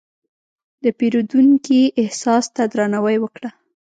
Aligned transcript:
د 0.83 0.85
پیرودونکي 0.99 1.81
احساس 2.01 2.45
ته 2.55 2.63
درناوی 2.73 3.17
وکړه. 3.19 3.49